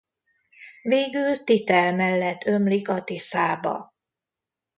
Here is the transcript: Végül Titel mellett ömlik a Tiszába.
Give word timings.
Végül 0.81 1.43
Titel 1.43 1.95
mellett 1.95 2.43
ömlik 2.45 2.89
a 2.89 3.03
Tiszába. 3.03 3.93